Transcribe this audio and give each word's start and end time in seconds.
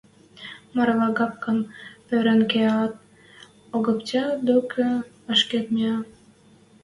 Марлагапкам 0.75 1.59
пырен 2.07 2.41
кеӓӓт, 2.51 2.93
Огаптя 3.75 4.25
докы 4.47 4.85
ашкед 5.31 5.65
миӓ. 5.75 5.97